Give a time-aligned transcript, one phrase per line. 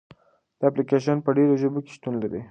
[0.59, 2.39] دا اپلیکیشن په ډېرو ژبو کې شتون لري.